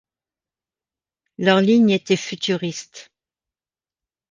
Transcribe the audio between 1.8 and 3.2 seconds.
était futuriste.